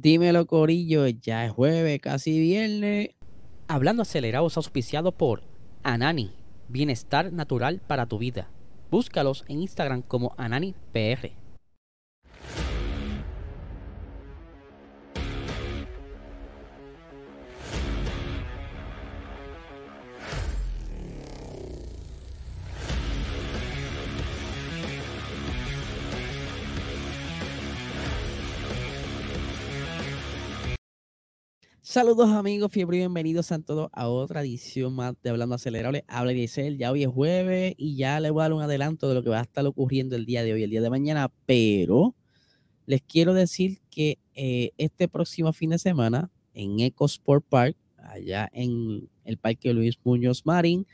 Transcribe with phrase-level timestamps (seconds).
[0.00, 3.08] Dímelo, Corillo, ya es jueves, casi viernes.
[3.66, 5.42] Hablando acelerados auspiciado por
[5.82, 6.30] Anani,
[6.68, 8.48] bienestar natural para tu vida.
[8.92, 11.32] Búscalos en Instagram como AnaniPR.
[31.90, 36.04] Saludos amigos, fiebre y bienvenidos a todos a otra edición más de Hablando Acelerable.
[36.06, 39.14] Habla Giselle, ya hoy es jueves y ya les voy a dar un adelanto de
[39.14, 42.14] lo que va a estar ocurriendo el día de hoy, el día de mañana, pero
[42.84, 48.50] les quiero decir que eh, este próximo fin de semana en Eco Sport Park, allá
[48.52, 50.86] en el Parque Luis Muñoz Marín,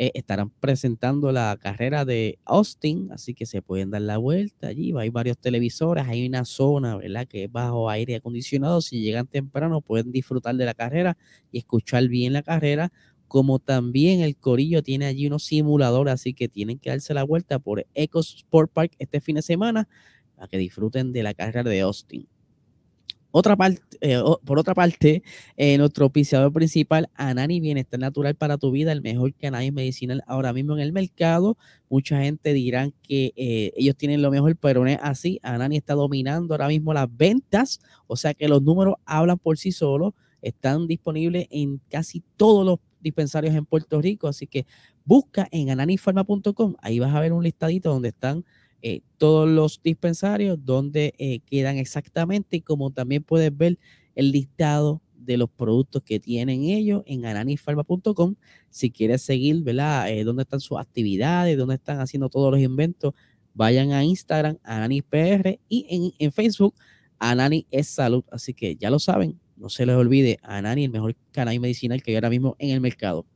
[0.00, 4.94] eh, estarán presentando la carrera de Austin, así que se pueden dar la vuelta allí.
[4.96, 7.26] Hay varios televisores, hay una zona, ¿verdad?
[7.26, 8.80] Que es bajo aire acondicionado.
[8.80, 11.16] Si llegan temprano, pueden disfrutar de la carrera
[11.50, 12.92] y escuchar bien la carrera.
[13.26, 17.58] Como también el Corillo tiene allí unos simuladores, así que tienen que darse la vuelta
[17.58, 19.88] por Eco Sport Park este fin de semana
[20.36, 22.28] para que disfruten de la carrera de Austin.
[23.30, 25.22] Otra parte, eh, por otra parte,
[25.58, 30.54] eh, nuestro auspiciador principal, Anani Bienestar Natural para tu vida, el mejor cannabis medicinal ahora
[30.54, 31.58] mismo en el mercado.
[31.90, 35.40] Mucha gente dirán que eh, ellos tienen lo mejor, pero no es así.
[35.42, 39.72] Anani está dominando ahora mismo las ventas, o sea que los números hablan por sí
[39.72, 40.14] solos.
[40.40, 44.66] Están disponibles en casi todos los dispensarios en Puerto Rico, así que
[45.04, 46.76] busca en ananifarma.com.
[46.80, 48.44] Ahí vas a ver un listadito donde están
[48.82, 53.78] eh, todos los dispensarios, donde eh, quedan exactamente, y como también puedes ver
[54.14, 58.36] el listado de los productos que tienen ellos en ananifarma.com.
[58.70, 60.10] Si quieres seguir, ¿verdad?
[60.10, 63.14] Eh, dónde están sus actividades, dónde están haciendo todos los inventos,
[63.52, 66.74] vayan a Instagram, AnaniPR, y en, Facebook,
[67.18, 68.24] Anani es salud.
[68.30, 72.12] Así que ya lo saben, no se les olvide, Anani, el mejor canal medicinal que
[72.12, 73.26] hay ahora mismo en el mercado.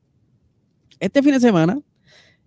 [1.00, 1.81] Este fin de semana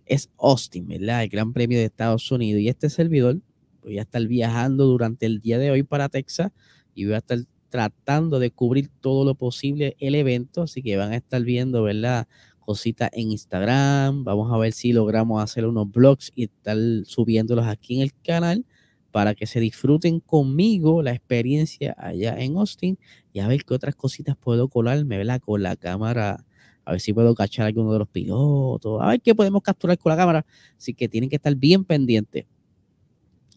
[0.06, 1.22] es Austin, ¿verdad?
[1.24, 2.62] El Gran Premio de Estados Unidos.
[2.62, 3.40] Y este servidor
[3.82, 6.52] voy a estar viajando durante el día de hoy para Texas
[6.94, 10.62] y voy a estar tratando de cubrir todo lo posible el evento.
[10.62, 12.26] Así que van a estar viendo, ¿verdad?
[12.60, 14.24] Cositas en Instagram.
[14.24, 18.64] Vamos a ver si logramos hacer unos blogs y estar subiéndolos aquí en el canal
[19.10, 22.98] para que se disfruten conmigo la experiencia allá en Austin
[23.32, 25.40] y a ver qué otras cositas puedo colarme, ¿verdad?
[25.40, 26.45] Con la cámara
[26.86, 29.98] a ver si puedo cachar a alguno de los pilotos, a ver qué podemos capturar
[29.98, 30.46] con la cámara.
[30.78, 32.46] Así que tienen que estar bien pendientes.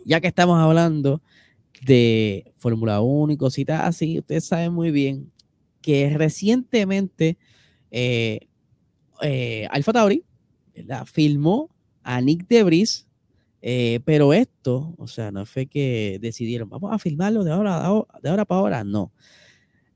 [0.03, 1.21] Ya que estamos hablando
[1.85, 5.31] de Fórmula 1 y cositas así, ustedes saben muy bien
[5.81, 7.37] que recientemente
[7.91, 8.47] eh,
[9.21, 10.23] eh, Alfa Tauri
[11.05, 11.69] filmó
[12.01, 13.07] a Nick Debris,
[13.61, 17.87] eh, pero esto, o sea, no fue que decidieron, vamos a filmarlo de ahora,
[18.23, 19.11] de ahora para ahora, no.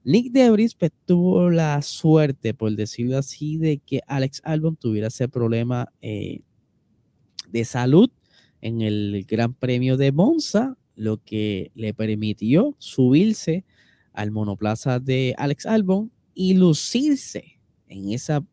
[0.04, 5.30] Nick Debris pues, tuvo la suerte, por decirlo así, de que Alex Albon tuviera ese
[5.30, 6.42] problema eh,
[7.50, 8.10] de salud
[8.62, 13.66] en el Gran Premio de Monza, lo que le permitió subirse
[14.12, 18.46] al monoplaza de Alex Albon y lucirse en, esa,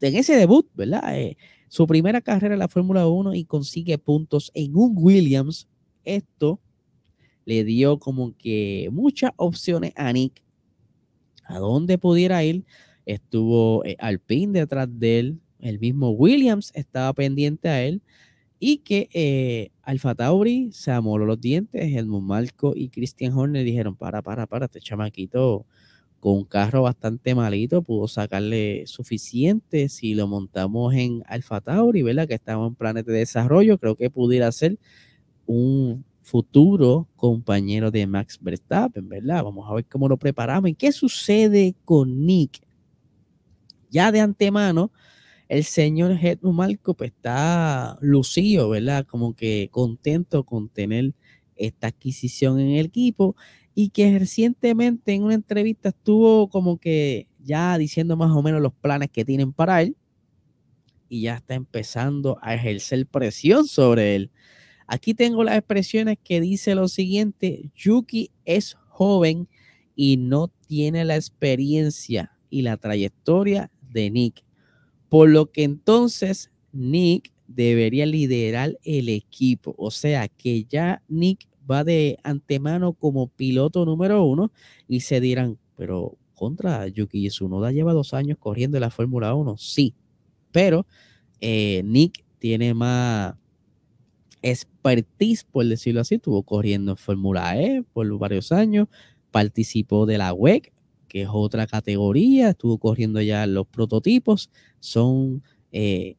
[0.00, 1.18] en ese debut, ¿verdad?
[1.18, 1.36] Eh,
[1.68, 5.68] su primera carrera en la Fórmula 1 y consigue puntos en un Williams.
[6.04, 6.60] Esto
[7.44, 10.42] le dio como que muchas opciones a Nick
[11.46, 12.64] a dónde pudiera ir.
[13.04, 18.02] Estuvo eh, Alpine detrás de él, el mismo Williams estaba pendiente a él
[18.58, 23.96] y que eh, Alfa Tauri se amoló los dientes, Helmut Marco y Christian Horner dijeron,
[23.96, 25.66] para, para, para, este chamaquito
[26.20, 32.26] con un carro bastante malito pudo sacarle suficiente si lo montamos en Alfa Tauri, ¿verdad?
[32.26, 34.78] Que estamos en planes de desarrollo, creo que pudiera ser
[35.46, 39.44] un futuro compañero de Max Verstappen, ¿verdad?
[39.44, 42.62] Vamos a ver cómo lo preparamos y qué sucede con Nick.
[43.90, 44.90] Ya de antemano,
[45.48, 49.06] el señor Hedmund Marco pues, está lucido, ¿verdad?
[49.06, 51.14] Como que contento con tener
[51.54, 53.36] esta adquisición en el equipo
[53.76, 58.72] y que recientemente en una entrevista estuvo como que ya diciendo más o menos los
[58.72, 59.96] planes que tienen para él
[61.08, 64.32] y ya está empezando a ejercer presión sobre él.
[64.86, 69.48] Aquí tengo las expresiones que dice lo siguiente, Yuki es joven
[69.96, 74.44] y no tiene la experiencia y la trayectoria de Nick,
[75.08, 81.82] por lo que entonces Nick debería liderar el equipo, o sea que ya Nick va
[81.82, 84.52] de antemano como piloto número uno
[84.86, 89.56] y se dirán, pero contra Yuki Tsunoda lleva dos años corriendo en la Fórmula 1,
[89.56, 89.94] sí,
[90.52, 90.86] pero
[91.40, 93.34] eh, Nick tiene más
[94.50, 98.88] expertise, por decirlo así, estuvo corriendo en Fórmula E por varios años,
[99.32, 100.72] participó de la WEC,
[101.08, 106.16] que es otra categoría, estuvo corriendo ya los prototipos, son eh,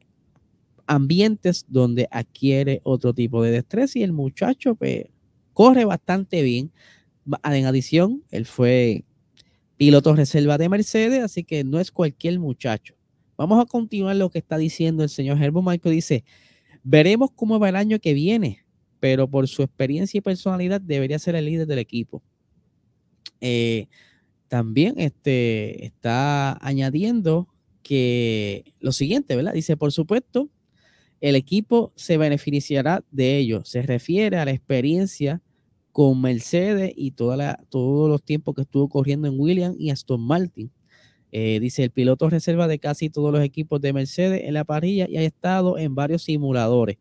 [0.86, 5.06] ambientes donde adquiere otro tipo de destreza y el muchacho pues,
[5.54, 6.70] corre bastante bien.
[7.44, 9.04] En adición, él fue
[9.76, 12.94] piloto reserva de Mercedes, así que no es cualquier muchacho.
[13.38, 15.88] Vamos a continuar lo que está diciendo el señor Herbo Marco.
[15.90, 16.24] Dice,
[16.82, 18.64] veremos cómo va el año que viene,
[19.00, 22.22] pero por su experiencia y personalidad debería ser el líder del equipo.
[23.40, 23.86] Eh,
[24.48, 27.48] también este, está añadiendo
[27.82, 29.52] que lo siguiente, ¿verdad?
[29.52, 30.50] Dice, por supuesto,
[31.20, 33.64] el equipo se beneficiará de ello.
[33.64, 35.42] Se refiere a la experiencia
[35.92, 40.70] con Mercedes y toda todos los tiempos que estuvo corriendo en Williams y Aston Martin.
[41.30, 45.06] Eh, dice, el piloto reserva de casi todos los equipos de Mercedes en la parrilla
[45.08, 46.96] y ha estado en varios simuladores.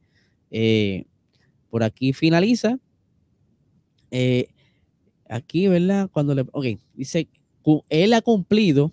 [0.51, 1.05] Eh,
[1.69, 2.79] por aquí finaliza.
[4.11, 4.47] Eh,
[5.29, 6.09] aquí, ¿verdad?
[6.11, 6.45] Cuando le...
[6.51, 7.29] Ok, dice,
[7.89, 8.91] él ha cumplido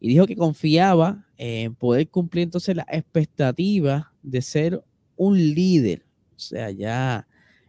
[0.00, 4.82] y dijo que confiaba en poder cumplir entonces la expectativa de ser
[5.16, 6.04] un líder.
[6.36, 7.26] O sea, ya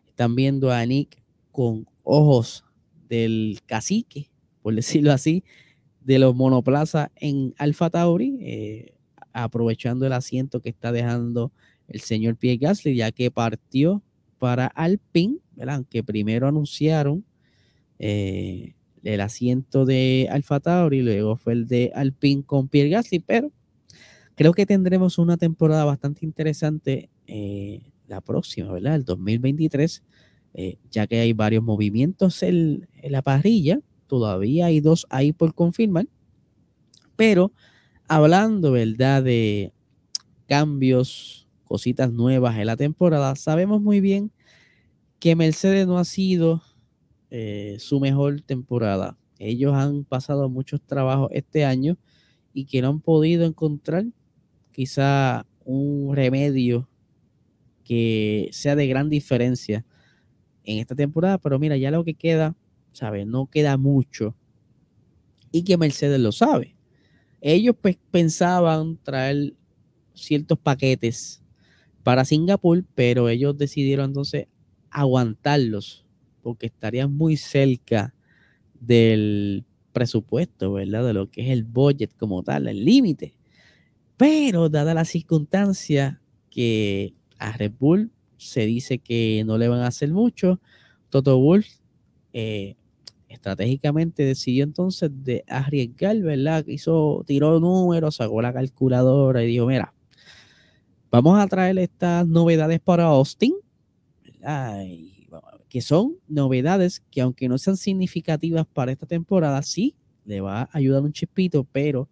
[0.08, 1.22] están viendo a Nick
[1.52, 2.64] con ojos
[3.08, 4.30] del cacique,
[4.62, 5.44] por decirlo así,
[6.06, 8.94] de los monoplazas en Alfa Tauri, eh,
[9.32, 11.52] aprovechando el asiento que está dejando
[11.88, 14.04] el señor Pierre Gasly, ya que partió
[14.40, 15.76] para Alpine, ¿verdad?
[15.76, 17.26] aunque primero anunciaron
[18.00, 18.74] eh,
[19.04, 23.52] el asiento de Alfa Tauri, luego fue el de Alpine con Pierre Gasly, pero
[24.36, 28.96] creo que tendremos una temporada bastante interesante eh, la próxima, ¿verdad?
[28.96, 30.04] El 2023,
[30.56, 36.08] eh, ya que hay varios movimientos en, la parrilla, todavía hay dos ahí por confirmar,
[37.16, 37.52] pero
[38.08, 39.24] hablando, ¿verdad?
[39.24, 39.74] De
[40.48, 44.32] cambios, cositas nuevas en la temporada, sabemos muy bien
[45.20, 46.62] que Mercedes no ha sido
[47.32, 49.18] eh, su mejor temporada.
[49.40, 51.98] Ellos han pasado muchos trabajos este año
[52.54, 54.06] y que no han podido encontrar
[54.72, 56.88] quizá un remedio
[57.84, 59.86] que sea de gran diferencia
[60.64, 62.56] en esta temporada, pero mira, ya lo que queda,
[62.94, 63.28] ¿sabes?
[63.28, 64.36] No queda mucho
[65.51, 66.75] y que Mercedes lo sabe.
[67.42, 69.54] Ellos pues, pensaban traer
[70.13, 71.44] ciertos paquetes
[72.04, 74.48] para Singapur, pero ellos decidieron entonces
[74.90, 76.06] aguantarlos
[76.42, 78.13] porque estarían muy cerca
[78.80, 81.06] del presupuesto, ¿verdad?
[81.06, 83.34] De lo que es el budget como tal, el límite.
[84.18, 89.88] Pero dada la circunstancia que a Red Bull se dice que no le van a
[89.88, 90.60] hacer mucho,
[91.10, 91.68] Toto Wolf
[92.34, 92.75] eh,
[93.34, 96.66] estratégicamente decidió entonces de arriesgar, ¿verdad?
[96.68, 99.94] Hizo, tiró números, sacó la calculadora y dijo, mira,
[101.12, 103.54] vamos a traer estas novedades para Austin,
[105.70, 109.96] que son novedades que aunque no sean significativas para esta temporada, sí
[110.26, 112.10] le va a ayudar un chispito, pero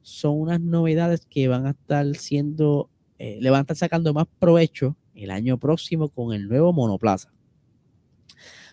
[0.00, 4.26] son unas novedades que van a estar siendo, eh, le van a estar sacando más
[4.38, 7.32] provecho el año próximo con el nuevo monoplaza.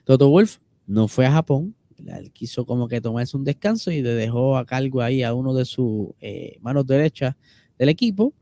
[0.06, 0.58] Toto Wolf
[0.88, 1.76] no fue a Japón,
[2.08, 5.54] él quiso como que tomarse un descanso y le dejó a cargo ahí a uno
[5.54, 7.36] de sus eh, manos derechas
[7.78, 8.34] del equipo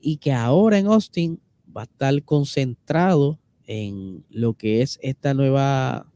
[0.00, 1.40] y que ahora en Austin
[1.76, 6.10] va a estar concentrado en lo que es esta nueva,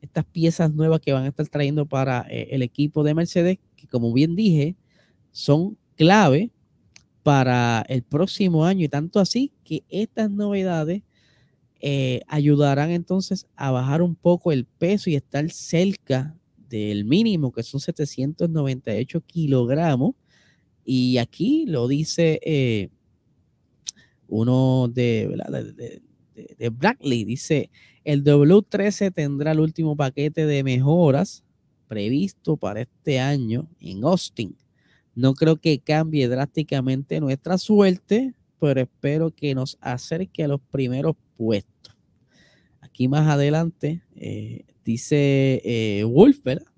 [0.00, 3.86] estas piezas nuevas que van a estar trayendo para eh, el equipo de Mercedes, que
[3.88, 4.76] como bien dije,
[5.32, 6.52] son clave
[7.24, 8.84] para el próximo año.
[8.84, 11.02] Y tanto así que estas novedades
[11.86, 16.34] eh, ayudarán entonces a bajar un poco el peso y estar cerca
[16.70, 20.14] del mínimo que son 798 kilogramos.
[20.82, 22.88] Y aquí lo dice eh,
[24.28, 25.28] uno de,
[25.76, 27.68] de, de, Brackley, dice
[28.02, 31.44] el W13 tendrá el último paquete de mejoras
[31.86, 34.56] previsto para este año en Austin.
[35.14, 41.14] No creo que cambie drásticamente nuestra suerte, pero espero que nos acerque a los primeros
[41.36, 41.73] puestos.
[42.94, 46.68] Aquí más adelante eh, dice eh, Wolf, ¿verdad?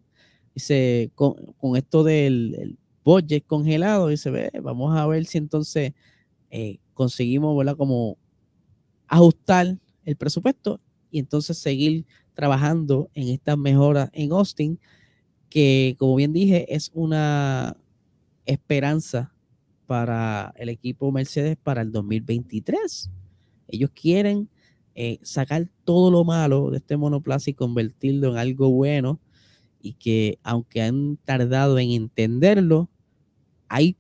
[0.54, 1.36] Dice, con,
[1.76, 5.92] esto del budget congelado, dice, ve, vamos a ver si entonces
[6.48, 7.76] eh, conseguimos, ¿verdad?
[7.76, 8.16] Como
[9.06, 10.80] ajustar el presupuesto
[11.10, 14.80] y entonces seguir trabajando en estas mejoras en Austin,
[15.50, 17.76] que como bien dije, es una
[18.46, 19.34] esperanza
[19.84, 23.10] para el equipo Mercedes para el 2023.
[23.68, 24.48] Ellos quieren
[24.98, 29.20] eh, sacar todo lo malo de este monoplaza y convertirlo en algo bueno
[29.78, 32.88] y que aunque han tardado en entenderlo,
[33.68, 33.98] hay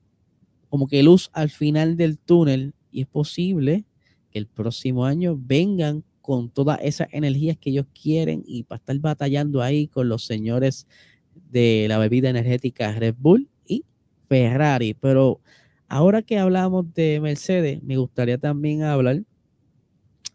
[0.70, 3.84] como que luz al final del túnel y es posible
[4.30, 8.98] que el próximo año vengan con todas esas energías que ellos quieren y para estar
[8.98, 10.86] batallando ahí con los señores
[11.50, 13.84] de la bebida energética Red Bull y
[14.30, 14.94] Ferrari.
[14.94, 15.42] Pero
[15.88, 19.24] ahora que hablamos de Mercedes, me gustaría también hablar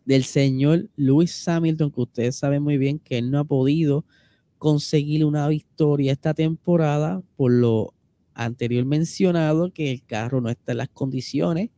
[0.05, 4.05] del señor Lewis Hamilton, que ustedes saben muy bien que él no ha podido
[4.57, 7.93] conseguir una victoria esta temporada por lo
[8.33, 11.69] anterior mencionado, que el carro no está en las condiciones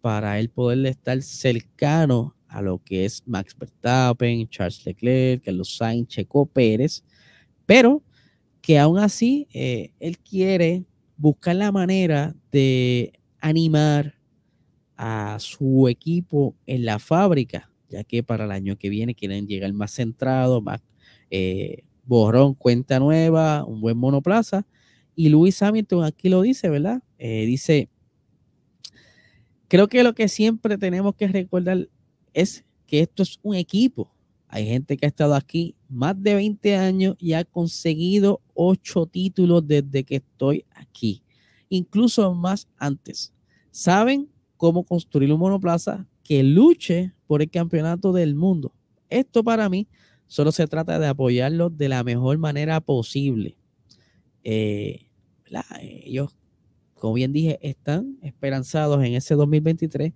[0.00, 6.08] para él poder estar cercano a lo que es Max Verstappen, Charles Leclerc, Carlos Sainz,
[6.08, 7.02] Checo Pérez,
[7.66, 8.02] pero
[8.60, 10.84] que aún así eh, él quiere
[11.16, 14.14] buscar la manera de animar
[14.96, 19.72] a su equipo en la fábrica, ya que para el año que viene quieren llegar
[19.72, 20.82] más centrado, más
[21.30, 24.66] eh, borrón, cuenta nueva, un buen monoplaza.
[25.16, 27.02] Y Luis Hamilton aquí lo dice, ¿verdad?
[27.18, 27.88] Eh, dice,
[29.68, 31.88] creo que lo que siempre tenemos que recordar
[32.32, 34.12] es que esto es un equipo.
[34.48, 39.66] Hay gente que ha estado aquí más de 20 años y ha conseguido ocho títulos
[39.66, 41.22] desde que estoy aquí,
[41.68, 43.32] incluso más antes.
[43.72, 44.28] Saben
[44.64, 48.72] cómo construir un monoplaza que luche por el campeonato del mundo.
[49.10, 49.88] Esto para mí
[50.26, 53.58] solo se trata de apoyarlo de la mejor manera posible.
[54.42, 55.10] Eh,
[55.82, 56.34] ellos,
[56.94, 60.14] como bien dije, están esperanzados en ese 2023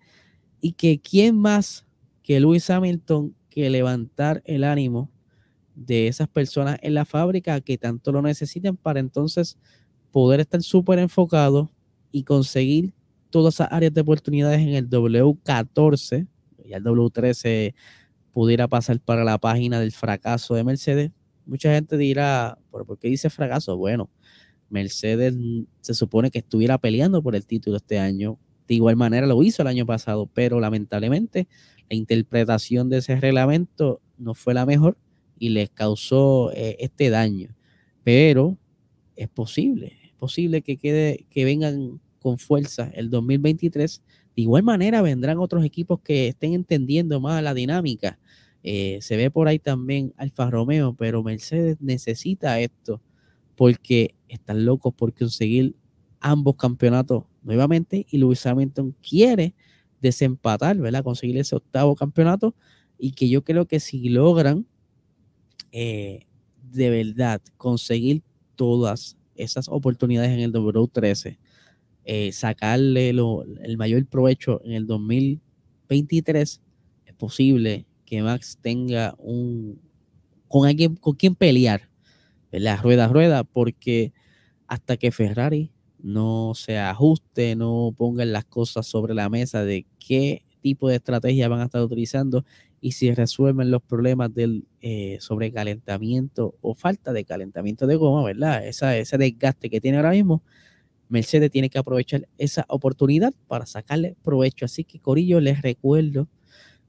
[0.62, 1.86] y que quién más
[2.22, 5.10] que Lewis Hamilton que levantar el ánimo
[5.74, 9.58] de esas personas en la fábrica que tanto lo necesiten para entonces
[10.10, 11.68] poder estar súper enfocados
[12.10, 12.94] y conseguir
[13.30, 16.26] todas esas áreas de oportunidades en el W14
[16.64, 17.74] y el W13
[18.32, 21.10] pudiera pasar para la página del fracaso de Mercedes.
[21.46, 23.76] Mucha gente dirá, ¿por qué dice fracaso?
[23.76, 24.10] Bueno,
[24.70, 25.34] Mercedes
[25.80, 28.38] se supone que estuviera peleando por el título este año.
[28.66, 31.48] De igual manera lo hizo el año pasado, pero lamentablemente
[31.88, 34.98] la interpretación de ese reglamento no fue la mejor
[35.38, 37.56] y les causó eh, este daño.
[38.04, 38.58] Pero
[39.16, 44.02] es posible, es posible que quede, que vengan con fuerza el 2023.
[44.36, 48.18] De igual manera vendrán otros equipos que estén entendiendo más la dinámica.
[48.62, 53.00] Eh, se ve por ahí también Alfa Romeo, pero Mercedes necesita esto
[53.56, 55.74] porque están locos por conseguir
[56.20, 59.54] ambos campeonatos nuevamente y Lewis Hamilton quiere
[60.00, 61.02] desempatar, ¿verdad?
[61.02, 62.54] Conseguir ese octavo campeonato
[62.98, 64.66] y que yo creo que si logran
[65.72, 66.26] eh,
[66.72, 68.22] de verdad conseguir
[68.56, 71.38] todas esas oportunidades en el W13,
[72.10, 76.62] eh, sacarle el mayor provecho en el 2023,
[77.04, 79.78] es posible que Max tenga un
[80.48, 81.90] con alguien con quien pelear,
[82.50, 82.80] ¿verdad?
[82.82, 84.14] Rueda a rueda, porque
[84.68, 90.46] hasta que Ferrari no se ajuste, no pongan las cosas sobre la mesa de qué
[90.62, 92.46] tipo de estrategia van a estar utilizando
[92.80, 98.66] y si resuelven los problemas del eh, sobrecalentamiento o falta de calentamiento de goma, ¿verdad?
[98.66, 100.42] Esa, ese desgaste que tiene ahora mismo,
[101.08, 104.64] Mercedes tiene que aprovechar esa oportunidad para sacarle provecho.
[104.64, 106.28] Así que, Corillo, les recuerdo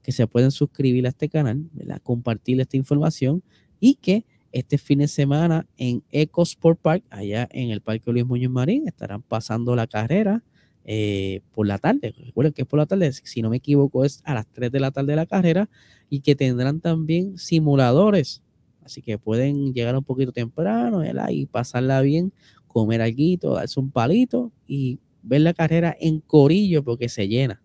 [0.02, 2.00] que se pueden suscribir a este canal, ¿verdad?
[2.02, 3.42] compartir esta información
[3.80, 8.26] y que este fin de semana en Eco Sport Park, allá en el Parque Luis
[8.26, 10.42] Muñoz Marín, estarán pasando la carrera
[10.84, 12.14] eh, por la tarde.
[12.18, 14.80] Recuerden que es por la tarde, si no me equivoco, es a las 3 de
[14.80, 15.68] la tarde la carrera
[16.08, 18.42] y que tendrán también simuladores.
[18.84, 22.32] Así que pueden llegar un poquito temprano y pasarla bien,
[22.72, 27.60] comer algo, darse un palito y ver la carrera en corillo porque se llena.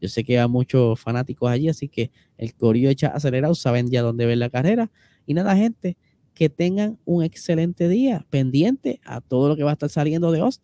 [0.00, 4.02] Yo sé que hay muchos fanáticos allí, así que el corillo echa acelerado, saben ya
[4.02, 4.90] dónde ver la carrera.
[5.26, 5.96] Y nada, gente,
[6.34, 10.40] que tengan un excelente día, pendiente a todo lo que va a estar saliendo de
[10.40, 10.52] Austin.